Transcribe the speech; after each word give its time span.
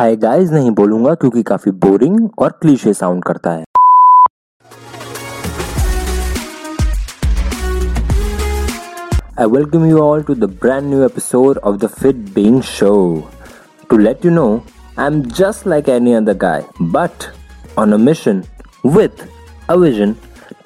Hi 0.00 0.14
guys 0.16 0.50
नहीं 0.50 0.70
बोलूँगा 0.76 1.12
क्योंकि 1.22 1.42
काफ़ी 1.48 1.70
बोरिंग 1.80 2.28
और 2.42 2.50
क्लीशे 2.60 2.92
साउंड 2.94 3.24
करता 3.24 3.50
है 3.50 3.64
I 9.44 9.48
welcome 9.56 9.84
you 9.90 9.98
all 10.04 10.24
to 10.30 10.38
the 10.44 10.48
brand 10.62 10.90
new 10.92 11.02
episode 11.08 11.60
of 11.72 11.78
the 11.84 11.92
Fit 11.98 12.24
Being 12.38 12.62
Show. 12.70 12.94
To 13.90 14.00
let 14.06 14.24
you 14.24 14.34
know, 14.38 14.48
I'm 14.96 15.20
just 15.42 15.68
like 15.74 15.92
any 15.98 16.16
other 16.22 16.38
guy, 16.46 16.64
but 16.98 17.28
on 17.84 17.92
a 17.92 18.02
mission 18.08 18.42
with 18.96 19.24
a 19.68 19.78
vision 19.86 20.18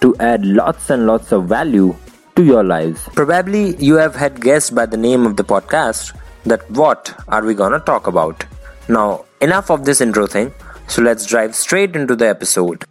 to 0.06 0.14
add 0.30 0.50
lots 0.62 0.90
and 0.90 1.08
lots 1.12 1.32
of 1.32 1.52
value 1.58 1.92
to 2.36 2.48
your 2.54 2.62
lives. 2.62 3.10
Probably 3.22 3.66
you 3.92 4.02
have 4.06 4.24
had 4.24 4.42
guessed 4.48 4.76
by 4.76 4.86
the 4.96 5.06
name 5.10 5.30
of 5.32 5.38
the 5.42 5.52
podcast 5.58 6.18
that 6.44 6.74
what 6.84 7.16
are 7.26 7.44
we 7.44 7.62
gonna 7.66 7.86
talk 7.94 8.06
about. 8.06 8.52
Now, 8.86 9.24
enough 9.40 9.70
of 9.70 9.86
this 9.86 10.02
intro 10.02 10.26
thing, 10.26 10.52
so 10.86 11.00
let's 11.00 11.24
drive 11.24 11.54
straight 11.54 11.96
into 11.96 12.14
the 12.14 12.28
episode. 12.28 12.84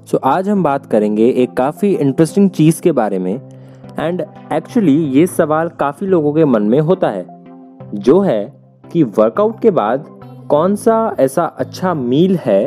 so 0.00 0.16
so, 0.16 0.22
आज 0.24 0.48
हम 0.48 0.62
बात 0.62 0.86
करेंगे 0.90 1.28
एक 1.32 1.56
काफ़ी 1.56 1.92
interesting 1.94 2.48
चीज़ 2.50 2.80
के 2.82 2.92
बारे 2.92 3.18
में 3.18 3.34
and 4.00 4.20
actually 4.52 4.94
ये 5.16 5.26
सवाल 5.26 5.68
काफ़ी 5.80 6.06
लोगों 6.06 6.32
के 6.32 6.44
मन 6.44 6.62
में 6.62 6.78
होता 6.80 7.10
है 7.10 7.26
जो 7.96 8.20
है 8.20 8.40
कि 8.84 9.02
वर्कआउट 9.18 9.60
के 9.62 9.70
बाद 9.80 10.04
कौन 10.50 10.76
सा 10.76 11.00
ऐसा 11.20 11.44
अच्छा 11.58 11.94
मील 11.94 12.36
है 12.36 12.62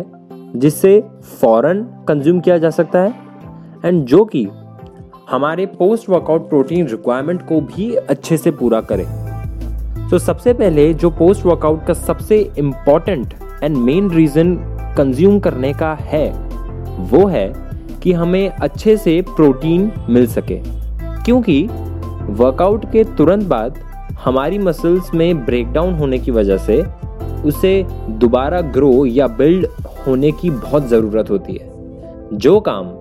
जिससे 0.55 0.99
फ़ौरन 1.39 1.83
कंज्यूम 2.07 2.39
किया 2.39 2.57
जा 2.57 2.69
सकता 2.69 2.99
है 2.99 3.15
एंड 3.85 4.05
जो 4.05 4.23
कि 4.25 4.47
हमारे 5.29 5.65
पोस्ट 5.79 6.09
वर्कआउट 6.09 6.49
प्रोटीन 6.49 6.87
रिक्वायरमेंट 6.87 7.47
को 7.47 7.61
भी 7.73 7.93
अच्छे 7.95 8.37
से 8.37 8.51
पूरा 8.51 8.81
करे 8.91 9.20
तो 10.11 10.17
सबसे 10.19 10.53
पहले 10.53 10.93
जो 10.93 11.09
पोस्ट 11.09 11.45
वर्कआउट 11.45 11.85
का 11.85 11.93
सबसे 11.93 12.37
important 12.59 13.33
and 13.63 13.77
main 13.77 14.09
reason 14.11 14.55
consume 14.97 15.39
करने 15.39 15.71
का 15.73 15.93
है, 15.93 16.31
वो 17.01 17.25
है 17.27 17.53
कि 18.03 18.11
हमें 18.11 18.49
अच्छे 18.49 18.95
से 18.97 19.21
प्रोटीन 19.29 19.91
मिल 20.09 20.27
सके। 20.27 20.59
क्योंकि 21.25 21.63
वर्कआउट 22.41 22.91
के 22.91 23.03
तुरंत 23.17 23.47
बाद 23.47 23.77
हमारी 24.25 24.59
मसल्स 24.59 25.13
में 25.13 25.45
ब्रेकडाउन 25.45 25.93
होने 25.93 26.19
की 26.19 26.31
वजह 26.31 26.57
से 26.57 26.83
उसे 27.45 27.73
दोबारा 28.09 28.61
ग्रो 28.61 28.93
या 29.05 29.27
बिल्ड 29.27 29.67
होने 30.07 30.31
की 30.31 30.49
बहुत 30.49 30.87
ज़रूरत 30.87 31.29
होती 31.29 31.53
है, 31.53 31.69
जो 32.33 32.59
काम 32.59 32.91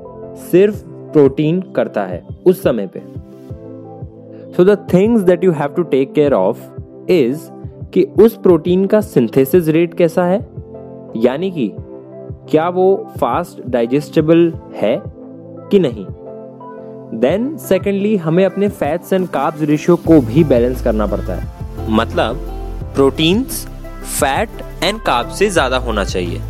सिर्फ़ 0.50 0.84
प्रोटीन 1.12 1.60
करता 1.76 2.04
है 2.04 2.22
उस 2.46 2.62
समय 2.62 2.86
पे। 2.86 3.02
So 4.52 4.64
the 4.64 4.78
things 4.94 5.22
that 5.22 5.44
you 5.44 5.52
have 5.52 5.68
to 5.68 5.82
take 5.82 6.12
care 6.12 6.32
of 6.32 6.79
is 7.10 7.48
कि 7.94 8.02
उस 8.20 8.36
प्रोटीन 8.36 8.84
का 8.86 9.00
सिंथेसिस 9.00 9.68
रेट 9.68 9.94
कैसा 9.94 10.24
है? 10.24 10.38
यानी 11.16 11.50
कि 11.50 11.70
क्या 12.50 12.68
वो 12.68 12.94
फास्ट 13.20 13.60
डाइजेस्टेबल 13.66 14.52
है 14.76 14.96
कि 15.70 15.78
नहीं? 15.78 16.06
देन 17.20 17.56
सेकेंडली 17.58 18.16
हमें 18.16 18.44
अपने 18.44 18.68
फैट्स 18.68 19.12
एंड 19.12 19.28
कार्ब्स 19.28 19.62
रेशियो 19.62 19.96
को 19.96 20.20
भी 20.20 20.44
बैलेंस 20.44 20.82
करना 20.82 21.06
पड़ता 21.06 21.34
है। 21.34 21.88
मतलब 21.90 22.46
प्रोटीन्स 22.94 23.66
फैट 24.10 24.62
एंड 24.84 25.00
कार्ब 25.00 25.28
से 25.28 25.48
ज़्यादा 25.50 25.78
होना 25.78 26.04
चाहिए। 26.04 26.40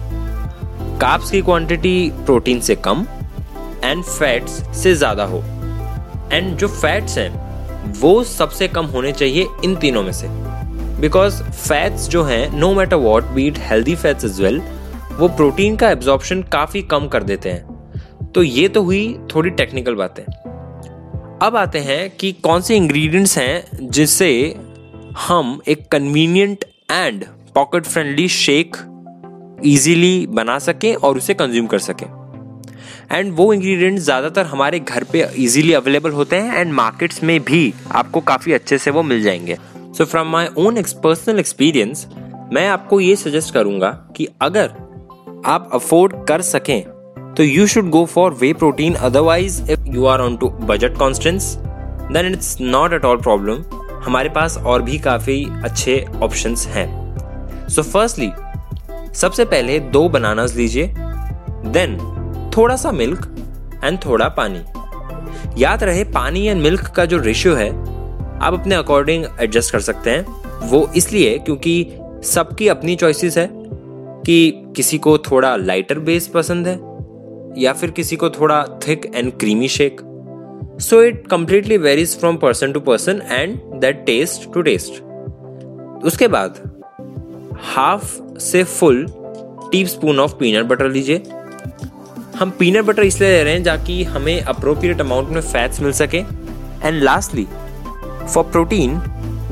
कार्ब्स 1.01 1.31
की 1.31 1.41
क्वांटिटी 1.43 2.11
प्रोटीन 2.27 2.61
से 2.61 2.75
कम 2.79 3.07
एंड 3.85 4.03
फैट्स 4.05 4.63
से 4.77 4.95
ज़्यादा 4.95 5.25
हो। 5.25 5.43
एंड 6.33 6.57
जो 6.57 6.69
फैट्स 6.69 7.19
हैं, 7.19 7.31
वो 8.01 8.23
सबसे 8.25 8.69
कम 8.69 8.87
होने 8.87 9.13
चाहिए 9.13 9.47
इन 9.65 9.77
तीनों 9.77 10.03
में 10.03 10.13
से। 10.13 10.29
बिकॉज़ 11.01 11.43
फैट्स 11.43 12.09
जो 12.09 12.23
हैं 12.23 12.51
no 12.59 12.73
matter 12.75 12.97
what 12.97 13.25
beat 13.35 13.59
healthy 13.61 13.95
fats 13.97 14.25
is 14.25 14.43
well 14.43 14.61
वो 15.13 15.29
प्रोटीन 15.29 15.77
का 15.77 15.91
एब्जॉर्प्शन 15.91 16.43
काफ़ी 16.53 16.83
कम 16.83 17.07
कर 17.09 17.23
देते 17.23 17.51
हैं। 17.51 18.33
तो 18.33 18.43
ये 18.43 18.67
तो 18.69 18.83
हुई 18.83 19.17
थोड़ी 19.35 19.51
टेक्निकल 19.51 19.95
बातें। 19.95 20.23
अब 21.43 21.57
आते 21.57 21.79
हैं 21.79 22.11
कि 22.11 22.33
कौन 22.43 22.61
से 22.61 22.77
इंग्रेडिएंट्स 22.77 23.37
हैं 23.39 23.89
जिससे 23.91 24.31
हम 25.19 25.61
एक 25.69 25.87
convenient 25.89 26.65
and 26.91 27.25
pocket 27.55 27.87
friendly 27.87 28.29
shake 28.29 28.77
easily 29.67 30.27
बना 30.27 30.59
सकें 30.59 30.95
और 30.95 31.17
उसे 31.17 31.35
कंज्यूम 31.35 31.67
कर 31.67 31.79
सकें। 31.79 32.07
एंड 33.13 33.33
वो 33.37 33.53
इंग्रेडिएंट्स 33.53 34.05
ज़्यादातर 34.05 34.47
हमारे 34.47 34.79
घर 34.81 35.05
पे 35.05 35.27
इजीली 35.39 35.73
अवेलेबल 35.73 36.11
होते 36.11 36.37
हैं 36.37 36.61
एंड 36.61 36.73
मार्केट्स 36.73 37.23
में 37.23 37.39
भी 37.45 37.73
आपको 37.93 38.21
काफ़ी 38.23 38.53
अच्छे 38.53 38.79
से 38.79 38.91
वो 38.91 39.03
मिल 39.03 39.23
जाएँगे। 39.23 39.57
So 39.99 40.05
from 40.05 40.27
my 40.27 40.47
own 40.59 40.83
personal 40.83 41.39
experience 41.39 42.07
मैं 42.53 42.67
आपको 42.69 43.01
ये 43.01 43.17
सजेस्ट 43.17 43.55
करूँगा 43.55 43.91
कि 44.17 44.29
अगर 44.43 44.71
आप 45.47 45.71
अफोर्ड 45.75 46.15
कर 46.29 46.43
सकें 46.43 46.83
तो 47.37 47.43
you 47.43 47.67
should 47.67 47.89
go 47.91 48.05
for 48.05 48.33
whey 48.33 48.53
protein 48.53 48.95
otherwise 48.95 49.71
if 49.71 49.81
you 49.87 50.07
are 50.07 50.21
on 50.21 50.37
to 50.37 50.49
budget 50.49 50.99
constraints 50.99 51.55
then 52.13 52.27
it's 52.27 52.57
not 52.61 52.93
at 52.93 53.05
all 53.05 53.17
problem 53.17 53.65
हमारे 54.05 54.29
पास 54.29 54.59
और 54.59 54.83
भी 54.83 54.99
काफ़ी 54.99 55.45
अच्छे 55.65 56.07
ऑप्शन 56.23 56.55
हैं। 56.69 57.69
सो 57.69 57.83
फर्स्टली 57.83 58.31
सबसे 59.15 59.45
पहले 59.45 59.79
दो 59.79 60.09
बनानास 60.09 60.57
लीजिए 60.57 60.95
देन 61.67 61.99
थोड़ा 62.57 62.77
सा 62.77 62.93
मिल्क 62.93 63.81
एंड 63.85 63.99
थोड़ा 64.05 64.29
पानी। 64.29 64.65
याद 65.63 65.83
रहे, 65.85 66.05
पानी 66.05 66.47
एंड 66.47 66.63
मिल्क 66.63 66.87
का 66.87 67.05
जो 67.05 67.19
रेशियो 67.19 67.55
है 67.55 67.90
आप 68.41 68.55
अपने 68.55 68.75
अकॉर्डिंग 68.75 69.25
एडजस्ट 69.41 69.73
कर 69.73 69.81
सकते 69.81 70.11
हैं। 70.11 70.69
वो 70.69 70.89
इसलिए 70.97 71.39
क्योंकि 71.39 71.75
सबकी 72.25 72.69
अपनी 72.69 72.95
चॉइसेस 72.97 73.37
है 73.39 73.49
कि 73.53 74.53
किसी 74.77 74.99
को 74.99 75.17
थोड़ा 75.19 75.55
लाइटर 75.57 75.99
बेस 75.99 76.27
पसंद 76.27 76.67
है 76.69 76.79
या 77.63 77.73
फिर 77.73 77.91
किसी 77.91 78.17
को 78.17 78.31
थोड़ा 78.31 78.63
thick 78.87 79.11
and 79.15 79.33
creamy 79.39 79.69
shake 79.69 80.01
so 80.81 81.03
it 81.03 81.27
completely 81.27 81.77
varies 81.79 82.19
from 82.21 82.37
person 82.37 82.73
to 82.73 82.81
person 82.81 83.23
and 83.31 83.59
that 83.81 84.05
taste 84.07 84.53
to 84.55 84.63
taste 84.63 85.03
उसके 86.05 86.29
बाद 86.29 86.61
हाफ़ 87.75 88.39
से 88.41 88.65
full 88.65 89.07
teaspoon 89.87 90.21
of 90.21 90.35
peanut 90.35 90.67
butter 90.67 90.89
लीजिए। 90.89 91.23
हम 92.37 92.51
पीनट 92.51 92.85
बटर 92.85 93.03
इसलिए 93.03 93.31
ले 93.31 93.43
रहे 93.45 93.53
हैं 93.53 93.63
ताकि 93.65 94.03
हमें 94.05 94.41
अप्रोप्रिएट 94.41 95.01
अमाउंट 95.01 95.29
में 95.29 95.41
फैट्स 95.41 95.81
मिल 95.81 95.93
सके। 95.93 96.19
And 96.19 97.03
lastly 97.03 97.47
for 98.31 98.45
protein 98.45 99.01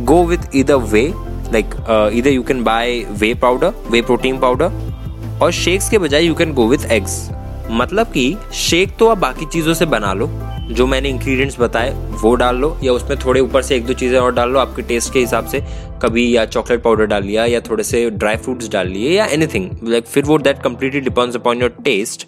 go 0.06 0.22
with 0.26 0.54
either 0.54 0.76
whey 0.92 1.06
like 1.52 1.74
either 2.14 2.30
you 2.30 2.42
can 2.42 2.62
buy 2.64 3.00
whey 3.10 3.32
powder 3.42 3.74
whey 3.90 4.02
protein 4.02 4.38
powder 4.38 5.40
और 5.42 5.52
शेक्स 5.54 5.88
के 5.90 5.98
बजाय 5.98 6.24
you 6.24 6.34
can 6.34 6.52
go 6.54 6.66
with 6.68 6.90
eggs 6.92 7.28
मतलब 7.70 8.06
कि 8.12 8.36
शेक 8.54 8.96
तो 8.98 9.08
आप 9.08 9.18
बाकी 9.18 9.46
चीज़ों 9.46 9.72
से 9.74 9.86
बना 9.86 10.12
लो, 10.12 10.28
जो 10.70 10.86
मैंने 10.86 11.08
इंग्रेडिएंट्स 11.08 11.58
बताए, 11.60 11.90
वो 12.22 12.34
डाल 12.34 12.56
लो, 12.56 12.76
या 12.82 12.92
उसमें 12.92 13.18
थोड़े 13.24 13.40
ऊपर 13.40 13.62
से 13.62 13.76
एक 13.76 13.86
दो 13.86 13.92
चीज़ें 13.92 14.18
और 14.18 14.32
डाल 14.34 14.50
लो, 14.50 14.58
आपके 14.58 14.82
टेस्ट 14.82 15.12
के 15.12 15.20
हिसाब 15.20 15.46
से, 15.46 15.62
कभी 16.02 16.36
या 16.36 16.44
चॉकलेट 16.46 16.82
पाउडर 16.82 17.06
डाल 17.06 17.24
लिया, 17.24 17.44
या 17.44 17.60
थोड़े 17.60 17.84
से 17.84 18.08
ड्राई 18.10 18.36
फ्रूट्स 18.36 18.68
डाल 18.72 18.88
लिए, 18.88 19.10
या 19.16 19.26
एनीथिंग 19.26 19.70
लाइक 19.84 20.06
फिर 20.06 20.24
वो 20.24 20.38
that 20.38 20.62
completely 20.62 21.00
depends 21.00 21.36
upon 21.36 21.60
your 21.60 21.74
taste 21.84 22.26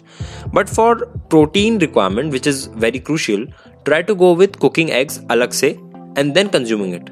but 0.55 0.67
for 0.67 1.05
protein 1.29 1.79
requirement 1.79 2.31
which 2.33 2.47
is 2.47 2.67
very 2.77 2.99
crucial 2.99 3.47
try 3.85 4.03
to 4.03 4.15
go 4.15 4.35
with 4.35 4.55
cooking 4.61 4.89
eggs 4.89 5.19
अलग 5.31 5.51
से 5.53 5.75
एंड 6.17 6.33
देन 6.33 6.47
कंज्यूमिंग 6.47 6.93
इट 6.93 7.09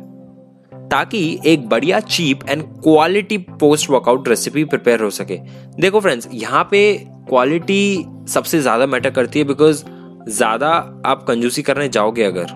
ताकि 0.91 1.19
एक 1.45 1.67
बढ़िया 1.69 1.99
cheap 1.99 2.39
and 2.49 2.63
quality 2.83 3.37
post 3.37 3.89
workout 3.89 4.27
recipe 4.29 4.63
prepare 4.65 5.01
हो 5.01 5.09
सके। 5.11 5.37
देखो 5.81 5.99
friends 5.99 6.27
यहाँ 6.33 6.63
पे 6.71 6.81
क्वालिटी 7.29 8.05
सबसे 8.29 8.59
ज़्यादा 8.61 8.85
मैटर 8.85 9.09
करती 9.09 9.39
है 9.39 9.45
बिकॉज़ 9.45 9.83
ज़्यादा 10.29 10.69
आप 11.05 11.23
कंजूसी 11.27 11.61
करने 11.61 11.87
जाओगे 11.89 12.23
अगर, 12.23 12.47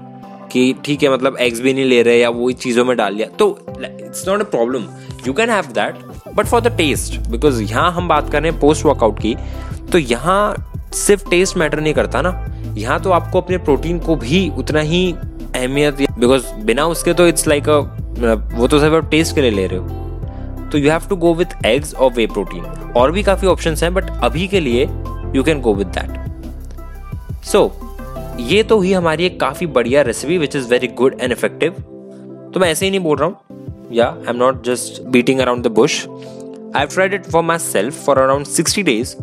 कि 0.52 0.76
ठीक 0.86 1.04
है 1.04 1.14
मतलब 1.14 1.38
एग्स 1.42 1.60
भी 1.62 1.74
नहीं 1.74 1.86
ले 1.86 2.02
रहे 2.04 2.20
या 2.20 2.30
वो 2.30 2.52
चीज़ों 2.54 2.86
में 2.86 2.96
डाल 2.98 3.14
लिया 3.16 3.28
तो 3.40 3.50
it's 3.82 4.28
not 4.28 4.42
a 4.42 4.50
problem 4.50 4.88
you 5.28 5.34
can 5.34 5.50
have 5.50 5.72
that 5.74 5.96
but 6.36 6.46
for 6.46 6.62
the 6.62 6.76
taste 6.78 7.20
because 7.30 7.62
यहाँ 7.64 7.92
हम 7.92 8.08
बात 8.08 8.32
कर 8.32 8.42
रहे 8.42 8.52
हैं 8.52 8.60
पोस्ट 8.60 8.86
वर्कआउट 8.86 9.20
की 9.20 9.36
तो 9.92 9.98
यहाँ 9.98 10.70
सिर्फ़ 10.96 11.30
टेस्ट 11.30 11.58
मैटर 11.58 11.80
नहीं 11.80 11.94
करता 11.94 12.22
ना। 12.22 12.30
यहाँ 12.78 13.00
तो 13.04 13.12
आपको 13.12 13.42
अपने 13.42 13.58
प्रोटीन 13.60 14.00
को 14.00 14.16
भी 14.16 14.50
उतना 14.58 14.80
ही 14.82 15.14
अहमियत 15.64 16.02
बिकॉज़ 16.20 16.52
बिना 16.66 16.86
उसके 16.88 17.14
तो 17.14 17.28
इट्स 17.28 17.48
लाइक 17.48 17.70
अ 17.70 17.78
वो 18.58 18.68
तो 18.68 18.80
सिर्फ़ 18.80 18.96
आप 18.96 19.10
टेस्ट 19.12 19.36
के 19.36 19.42
लिए 19.42 19.52
ले 19.52 19.68
रहे 19.68 19.80
हो। 19.80 20.02
तो 20.72 20.78
you 20.78 20.90
have 20.92 21.08
to 21.10 21.16
go 21.16 21.34
with 21.34 21.66
eggs 21.66 21.94
और 21.94 22.12
वे 22.14 22.26
प्रोटीन 22.28 22.64
और 22.98 23.12
भी 23.12 23.24
काफ़ी 23.24 23.48
ऑप्शन 23.48 23.76
हैं 23.84 23.94
बट 23.94 24.10
अभी 24.24 24.48
के 24.48 24.60
लिए 24.60 24.84
you 25.36 25.44
can 25.44 25.62
go 25.62 25.74
with 25.76 25.86
that 25.98 27.44
so 27.46 27.72
ये 28.40 28.62
तो 28.64 28.80
ही 28.82 28.94
हमारी 28.94 29.26
एक 29.26 29.40
काफ़ी 29.40 29.68
बढ़िया 29.70 30.02
recipe 30.02 30.38
which 30.38 30.56
is 30.56 30.68
very 30.70 30.88
good 30.98 31.18
and 31.22 31.32
effective 31.32 31.72
तो 32.54 32.60
मैं 32.60 32.70
ऐसे 32.72 32.86
ही 32.86 32.92
नहीं 32.92 33.02
बोल 33.02 33.18
रहा 33.18 33.28
हूँ। 33.28 33.36
या 33.94 34.06
I 34.06 34.30
am 34.30 34.36
not 34.36 34.64
just 34.66 35.02
beating 35.12 35.40
around 35.40 35.64
the 35.64 35.72
bush 35.72 36.06
I 36.76 36.86
tried 36.86 37.14
it 37.14 37.26
for 37.26 37.44
myself 37.60 38.06
for 38.06 38.20
around 38.20 38.46
sixty 38.46 38.84
days 38.84 39.16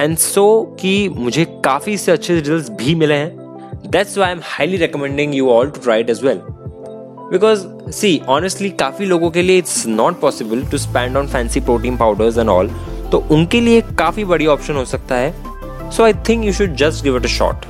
and 0.00 0.16
so 0.18 0.76
कि 0.80 1.08
मुझे 1.08 1.44
काफ़ी 1.64 1.96
से 1.98 2.12
अच्छे 2.12 2.34
रिज़ल्ट 2.34 2.70
भी 2.78 2.94
मिले 2.94 3.14
हैं। 3.14 3.47
That's 3.90 4.16
why 4.18 4.30
am 4.32 4.40
highly 4.44 4.76
recommending 4.76 5.34
you 5.34 5.48
all 5.50 5.70
to 5.70 5.80
try 5.80 6.00
it 6.00 6.10
as 6.10 6.22
well 6.24 6.40
because 7.32 7.66
see 7.92 8.20
honestly 8.28 8.70
काफ़ी 8.80 9.06
लोगों 9.06 9.30
के 9.30 9.42
लिए 9.42 9.58
it's 9.58 9.86
not 9.86 10.20
possible 10.20 10.64
to 10.70 10.78
spend 10.78 11.16
on 11.16 11.26
fancy 11.26 11.60
protein 11.60 11.96
powders 11.96 12.38
and 12.38 12.48
all 12.48 12.70
तो 13.12 13.18
उनके 13.30 13.60
लिए 13.60 13.80
काफ़ी 13.98 14.24
बढ़िया 14.24 14.50
ऑप्शन 14.50 14.76
हो 14.76 14.84
सकता 14.84 15.14
है. 15.14 15.32
So 15.90 16.02
I 16.04 16.12
think 16.28 16.44
you 16.44 16.52
should 16.52 16.74
just 16.76 17.04
give 17.04 17.16
it 17.16 17.24
a 17.24 17.28
shot 17.28 17.64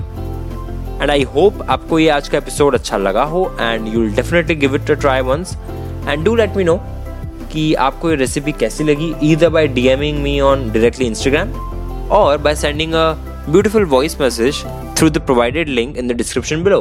and 1.03 1.11
I 1.11 1.23
hope 1.35 1.63
आपको 1.71 1.99
ये 1.99 2.09
आज 2.09 2.29
का 2.29 2.39
एपिसोड 2.39 2.75
अच्छा 2.75 2.97
लगा 2.97 3.23
हो 3.25 3.45
and 3.61 3.87
you 3.89 4.01
will 4.01 4.15
definitely 4.15 4.55
give 4.57 4.75
it 4.77 4.91
a 4.91 4.95
try 4.95 5.21
once 5.21 5.57
and 6.09 6.25
do 6.25 6.35
let 6.37 6.57
me 6.57 6.65
know 6.65 6.77
कि 7.53 7.73
आपको 7.87 8.11
ये 8.11 8.17
रेसिपी 8.17 8.53
कैसी 8.61 8.85
लगी 8.85 9.15
either 9.23 9.49
by 9.49 9.69
DMing 9.69 10.19
me 10.23 10.39
on 10.41 10.69
directly 10.73 11.07
Instagram 11.07 11.53
और 12.19 12.39
by 12.39 12.55
sending 12.57 12.93
a 12.95 13.13
beautiful 13.49 13.85
voice 13.87 14.21
message 14.21 14.65
through 14.93 15.11
the 15.11 15.21
provided 15.23 15.69
link 15.71 15.97
in 15.97 16.09
the 16.09 16.15
description 16.15 16.63
below. 16.63 16.81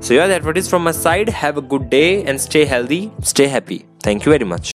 So 0.00 0.14
yeah, 0.14 0.26
that 0.26 0.44
what 0.44 0.56
is 0.58 0.68
from 0.68 0.82
my 0.82 0.92
side. 0.92 1.28
Have 1.30 1.58
a 1.58 1.62
good 1.64 1.84
day 1.90 2.24
and 2.24 2.40
stay 2.40 2.64
healthy, 2.64 2.98
stay 3.24 3.46
happy. 3.48 3.78
Thank 4.02 4.26
you 4.26 4.32
very 4.32 4.48
much. 4.52 4.72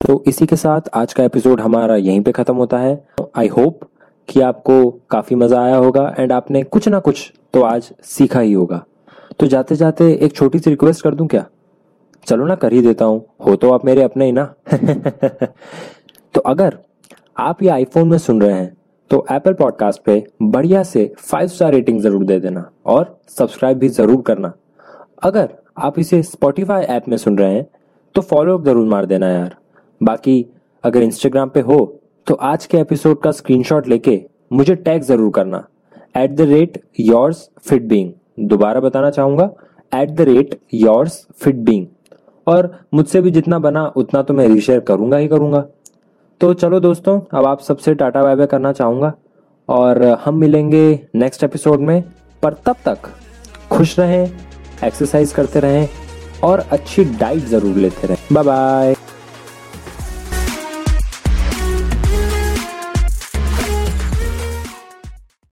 तो 0.00 0.22
इसी 0.26 0.46
के 0.46 0.56
साथ 0.56 0.90
आज 0.94 1.12
का 1.12 1.24
episode 1.24 1.60
हमारा 1.60 1.96
यहीं 1.96 2.20
पे 2.20 2.32
खत्म 2.32 2.54
होता 2.56 2.78
है 2.78 2.92
आई 3.36 3.48
होप 3.48 3.80
कि 4.28 4.40
आपको 4.40 4.78
काफ़ी 5.10 5.36
मज़ा 5.36 5.62
आया 5.62 5.76
होगा 5.76 6.06
एंड 6.18 6.32
आपने 6.32 6.62
कुछ 6.66 6.88
ना 6.88 6.98
कुछ 7.00 7.32
तो 7.54 7.62
आज 7.64 7.90
सीखा 8.08 8.40
ही 8.40 8.52
होगा 8.52 8.82
तो 9.40 9.46
जाते 9.46 9.76
जाते 9.76 10.12
एक 10.22 10.36
छोटी 10.36 10.58
सी 10.58 10.70
रिक्वेस्ट 10.70 11.02
कर 11.04 11.14
दूँ 11.14 11.26
क्या 11.26 11.44
चलो 12.26 12.46
ना 12.46 12.54
कर 12.54 12.72
ही 12.72 12.82
देता 12.82 13.04
हूँ 13.04 13.24
हो 13.46 13.56
तो 13.56 13.72
आप 13.72 13.84
मेरे 13.84 14.02
अपने 14.02 14.26
ही 14.26 14.32
ना 14.32 14.52
तो 16.34 16.40
अगर 16.46 16.78
आप 17.38 17.62
ये 17.62 17.68
आईफोन 17.70 18.08
में 18.08 18.18
सुन 18.18 18.42
रहे 18.42 18.52
हैं 18.52 18.76
तो 19.10 19.24
एप्पल 19.32 19.52
पॉडकास्ट 19.54 20.02
पे 20.04 20.22
बढ़िया 20.42 20.82
से 20.82 21.10
फाइव 21.20 21.48
स्टार 21.48 21.72
रेटिंग 21.72 22.00
ज़रूर 22.00 22.24
दे 22.24 22.38
देना 22.40 22.68
और 22.86 23.16
सब्सक्राइब 23.28 23.78
भी 23.78 23.88
ज़रूर 23.90 24.20
करना। 24.22 24.52
अगर 25.22 25.48
आप 25.78 25.98
इसे 25.98 26.22
स्पॉटिफाई 26.22 26.82
ऐप 26.84 27.08
में 27.08 27.16
सुन 27.16 27.38
रहे 27.38 27.54
हैं 27.54 27.66
तो 28.14 28.20
फॉलो 28.22 28.58
ज़रूर 28.64 28.86
मार 28.88 29.06
देना 29.06 29.28
यार। 29.28 29.56
बाकी, 30.00 30.44
अगर 30.84 31.02
इंस्टाग्राम 31.02 31.48
पे 31.48 31.60
हो 31.60 31.78
तो 32.26 32.34
आज 32.34 32.66
के 32.66 32.78
एपिसोड 32.78 33.20
का 33.22 33.30
स्क्रीनशॉट 33.32 33.88
लेके 33.88 34.20
मुझे 34.52 34.74
टैग 34.76 35.02
ज़रूर 35.02 35.30
करना। 35.34 35.66
At 36.16 36.30
the 36.30 36.40
rate 36.42 36.80
yours 37.00 37.48
fit 37.62 37.82
being 37.84 38.12
दोबारा 38.48 38.80
बताना 38.80 39.10
चाहूँगा 39.10 39.50
at 39.92 40.10
the 40.10 40.20
rate 40.20 40.58
yours 40.74 41.26
fit 41.34 41.56
being 41.58 41.86
और 42.46 42.70
मुझसे 42.94 43.20
भी 43.20 43.30
जितना 43.30 43.58
बना, 43.58 43.86
उतना 43.86 44.22
तो 44.22 44.34
मैं 44.34 44.46
रीशेयर 44.48 44.80
करूँगा 44.80 45.16
ही 45.16 45.28
करूँगा। 45.28 45.64
तो 46.40 46.52
चलो 46.54 46.78
दोस्तों, 46.80 47.20
अब 47.34 47.46
आप 47.46 47.60
सबसे 47.60 47.94
टाटा 47.94 48.22
बाय 48.22 48.34
बाय 48.36 48.46
करना 48.46 48.72
चाहूँगा 48.72 49.12
और 49.68 50.02
हम 50.24 50.36
मिलेंगे 50.38 51.08
नेक्स्ट 51.14 51.42
एपिसोड 51.44 51.80
में। 51.80 52.02
पर 52.42 52.54
तब 52.66 52.76
तक 52.84 53.08
खुश 53.70 53.98
रहें 53.98 54.30
एक्सरसाइज 54.84 55.32
करते 55.32 55.60
रहें 55.60 55.88
और 56.44 56.64
अच्छी 56.72 57.04
डाइट 57.04 57.44
ज़रूर 57.44 57.76
लेते 57.76 58.06
रहें। 58.06 58.18
Bye 58.32 58.44
bye 58.44 58.94